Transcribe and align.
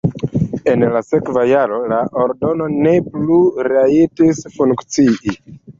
En 0.71 0.85
la 0.95 1.01
sekva 1.07 1.43
jaro 1.49 1.77
la 1.93 2.01
ordeno 2.23 2.71
ne 2.79 2.97
plu 3.13 3.41
rajtis 3.71 4.45
funkcii. 4.59 5.41